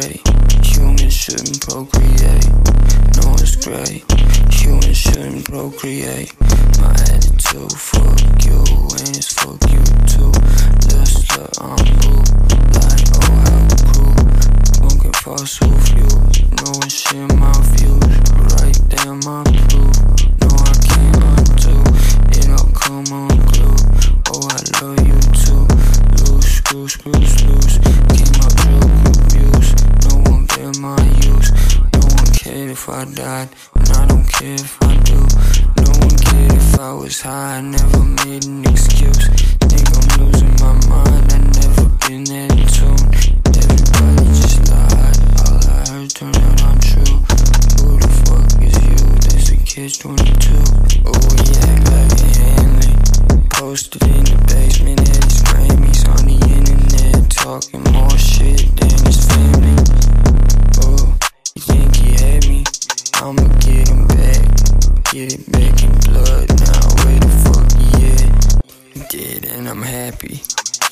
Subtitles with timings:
[0.00, 0.20] great.
[0.62, 2.48] Humans shouldn't procreate.
[3.16, 4.04] No, it's great.
[4.52, 6.32] Humans shouldn't procreate.
[6.80, 8.60] My attitude, fuck you,
[9.00, 9.80] and it's fuck you
[10.12, 10.32] too.
[10.84, 12.20] Just the I'm blue,
[12.76, 14.16] like oh how cool.
[14.76, 18.16] Smoking fossil fuels, no one share my views.
[18.52, 19.96] Right there, my proof.
[20.42, 21.76] No, I can't undo.
[22.36, 23.80] It all come unglued.
[24.28, 25.64] Oh, I love you too.
[26.20, 27.78] Loose screws, screws loose.
[28.12, 28.35] Came
[32.76, 35.16] if I died, and I don't care if I do.
[35.80, 37.56] No one cared if I was high.
[37.56, 39.28] I never made an excuse.
[39.70, 41.32] Think I'm losing my mind.
[41.32, 43.00] I never been that in tune.
[43.64, 45.18] Everybody just lied.
[45.40, 47.16] All I heard turned out untrue.
[47.80, 49.00] Who the fuck is you?
[49.24, 50.60] There's a catch 22.
[51.08, 51.16] Oh,
[51.48, 52.92] yeah, like a Hanley.
[53.56, 57.85] Posted in the basement at his Grammys on the internet, talking
[63.18, 64.44] I'ma get him back,
[65.10, 66.52] get it back in blood.
[66.60, 69.10] Now where the fuck he at?
[69.10, 70.42] Dead and I'm happy.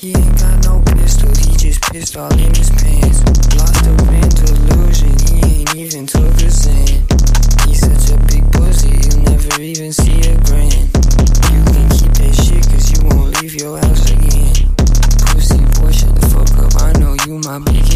[0.01, 3.21] He ain't got no pistol, he just pissed all in his pants.
[3.55, 7.05] Lost up in delusion, he ain't even took a Xan.
[7.69, 10.89] He's such a big pussy, you'll never even see a grand.
[11.53, 14.73] You can keep that shit cause you won't leave your house again.
[15.29, 17.94] Pussy boy, shut the fuck up, I know you my biggest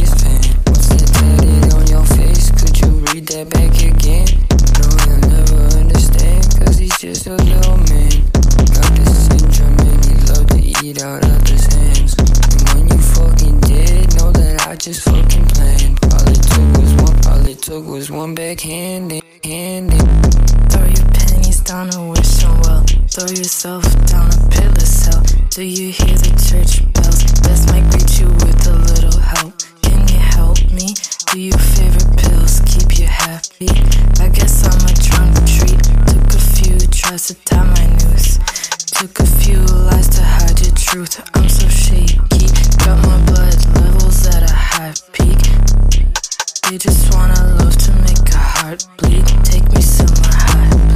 [10.93, 12.15] love to eat out others' hands.
[12.17, 15.99] And when you fucking dead, know that I just fucking planned.
[16.03, 19.91] All it took was one, all it took was one backhand, hand,
[20.71, 22.83] Throw your pennies down a wishing well.
[23.09, 25.23] Throw yourself down a pillar cell.
[25.49, 27.23] Do you hear the church bells?
[27.45, 27.98] Let's make
[41.05, 42.47] truth, I'm so shaky.
[42.83, 45.39] Got my blood levels at a high peak.
[46.69, 49.25] They just wanna love to make a heart bleed.
[49.45, 50.88] Take me somewhere high.